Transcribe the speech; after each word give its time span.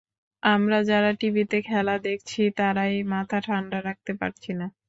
আমরা 0.43 0.77
যারা 0.83 1.11
টিভিতে 1.21 1.57
খেলা 1.61 1.95
দেখছি, 1.99 2.41
তারাই 2.57 2.95
মাথা 3.13 3.37
ঠান্ডা 3.47 3.77
রাখতে 3.81 4.11
পারছি 4.19 4.51
না। 4.53 4.65